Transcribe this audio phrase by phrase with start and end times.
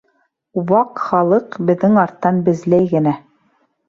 [0.69, 3.15] Ваҡ Халыҡ беҙҙең арттан безләй генә!